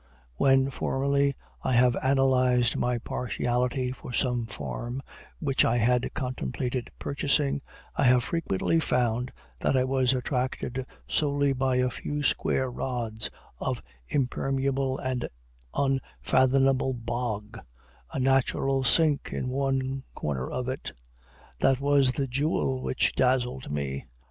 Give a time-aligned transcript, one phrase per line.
[0.33, 5.03] When, formerly, I have analyzed my partiality for some farm
[5.37, 7.61] which I had contemplated purchasing,
[7.95, 13.29] I have frequently found that I was attracted solely by a few square rods
[13.59, 15.29] of impermeable and
[15.75, 17.59] unfathomable bog,
[18.11, 20.91] a natural sink in one corner of it.
[21.59, 24.05] That was the jewel which dazzled me.